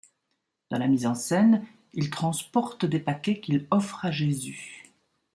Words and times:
Dans 0.71 0.79
la 0.79 0.87
mise 0.87 1.05
en 1.05 1.13
scène, 1.13 1.63
il 1.93 2.09
transporte 2.09 2.85
des 2.85 2.97
paquets 2.97 3.39
qu'il 3.39 3.67
offre 3.69 4.03
à 4.03 4.09
Jésus. 4.09 4.89